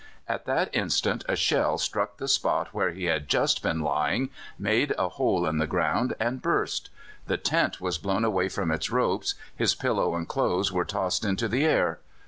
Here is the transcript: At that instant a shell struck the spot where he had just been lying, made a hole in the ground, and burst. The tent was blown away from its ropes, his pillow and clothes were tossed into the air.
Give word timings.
At 0.27 0.45
that 0.45 0.73
instant 0.75 1.23
a 1.29 1.35
shell 1.35 1.77
struck 1.77 2.17
the 2.17 2.27
spot 2.27 2.69
where 2.73 2.89
he 2.89 3.05
had 3.05 3.27
just 3.29 3.61
been 3.61 3.81
lying, 3.81 4.31
made 4.57 4.95
a 4.97 5.09
hole 5.09 5.45
in 5.45 5.59
the 5.59 5.67
ground, 5.67 6.15
and 6.19 6.41
burst. 6.41 6.89
The 7.27 7.37
tent 7.37 7.79
was 7.79 7.99
blown 7.99 8.25
away 8.25 8.49
from 8.49 8.71
its 8.71 8.89
ropes, 8.89 9.35
his 9.55 9.75
pillow 9.75 10.15
and 10.15 10.27
clothes 10.27 10.71
were 10.71 10.85
tossed 10.85 11.23
into 11.23 11.47
the 11.47 11.65
air. 11.65 11.99